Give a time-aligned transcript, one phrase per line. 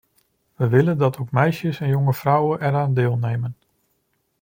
[0.55, 3.55] We willen dat ook meisjes en jonge vrouwen eraan deelnemen.